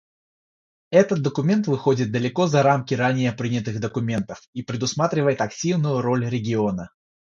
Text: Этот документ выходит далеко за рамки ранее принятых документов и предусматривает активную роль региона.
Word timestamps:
Этот 0.89 1.21
документ 1.21 1.67
выходит 1.67 2.11
далеко 2.11 2.47
за 2.47 2.63
рамки 2.63 2.95
ранее 2.95 3.33
принятых 3.33 3.79
документов 3.79 4.47
и 4.51 4.63
предусматривает 4.63 5.41
активную 5.41 6.01
роль 6.01 6.27
региона. 6.27 6.89